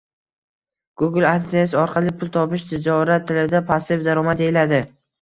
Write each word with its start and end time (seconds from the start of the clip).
Google 1.01 1.27
adsense 1.33 1.79
orqali 1.83 2.15
pul 2.23 2.33
topish 2.39 2.65
tijorat 2.73 3.31
tilida 3.31 3.65
passiv 3.73 4.07
daromad 4.13 4.47
deyiladi 4.47 4.87